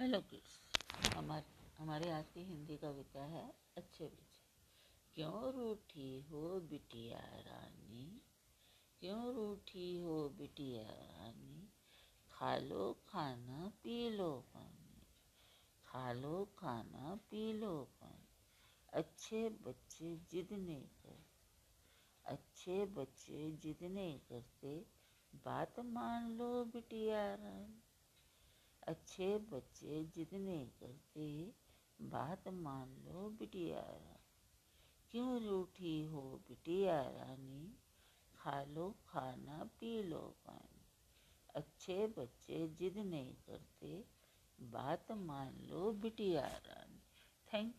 Hello 0.00 0.20
kids 0.20 0.68
हमारे 1.16 1.44
हमारे 1.78 2.10
आज 2.10 2.30
की 2.30 2.40
हिंदी 2.40 2.76
कविता 2.76 3.24
है, 3.24 3.54
अच्छे 3.76 4.04
बच्चे 4.04 4.44
क्यों 5.14 5.52
रूठी 5.52 6.20
हो 6.20 6.60
बिटिया 6.60 7.18
रानी? 7.18 8.22
क्यों 9.00 9.34
रूठी 9.34 9.98
हो 9.98 10.28
बिटिया 10.28 10.82
रानी? 10.82 11.72
खा 12.32 12.56
लो 12.56 13.04
खाना, 13.08 13.72
पी 13.82 14.10
लो 14.10 14.46
पानी। 14.54 15.06
खा 15.86 16.12
लो 16.12 16.44
खाना, 16.58 17.14
पी 17.30 17.52
लो 17.52 17.84
पानी। 18.00 18.28
अच्छे 18.92 19.48
बच्चे 19.48 20.16
जिद 20.16 20.48
नहीं 20.52 20.86
कर 20.86 21.26
अच्छे 22.26 22.86
बच्चे 22.86 23.50
जिद 23.50 23.78
नहीं 23.82 24.20
करते। 24.20 24.86
बात 25.34 25.80
मान 25.80 26.30
लो 26.30 26.64
बिटिया 26.64 27.34
रानी। 27.34 27.89
अच्छे 28.90 29.38
बच्चे 29.38 30.04
जिद 30.04 30.34
नहीं 30.34 30.68
करते, 30.68 31.52
बात 32.02 32.48
मान 32.48 32.88
लो 32.88 33.30
बिटिया 33.30 33.82
क्यों 35.10 35.40
रूठी 35.42 36.02
हो 36.04 36.40
बिटिया 36.48 37.02
रानी 37.02 37.76
खा 38.34 38.64
लो 38.64 38.90
खाना, 39.06 39.64
पी 39.64 40.02
लो 40.02 40.36
पानी। 40.46 40.86
अच्छे 41.54 42.06
बच्चे 42.06 42.68
जिद 42.68 42.98
नहीं 42.98 43.34
करते, 43.34 44.04
बात 44.62 45.12
मान 45.12 45.54
लो 45.60 45.92
बिटिया 45.92 46.46
रानी 46.46 47.00
थैंक 47.52 47.66
यू 47.66 47.74